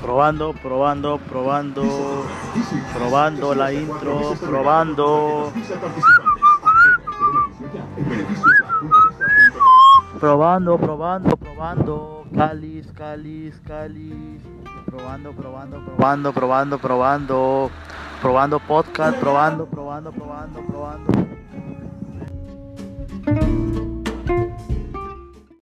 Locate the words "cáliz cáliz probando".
12.92-15.32